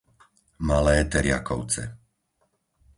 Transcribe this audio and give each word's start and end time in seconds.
Malé 0.69 0.95
Teriakovce 1.11 1.83